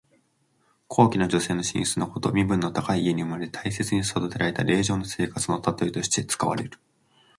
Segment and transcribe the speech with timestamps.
[0.87, 2.31] 高貴な女性の寝室のこと。
[2.31, 6.79] 身分の高い家に生まれて大切に育てられた令嬢の生活のたとえとして使われる。